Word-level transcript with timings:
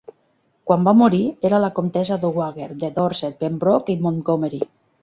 Quan 0.69 0.87
va 0.87 0.93
morir 1.01 1.19
era 1.51 1.59
la 1.65 1.69
comtessa 1.81 2.19
Dowager 2.25 2.71
de 2.87 2.93
Dorset, 2.99 3.41
Pembroke, 3.45 3.97
i 3.99 4.05
Montgomery. 4.09 4.67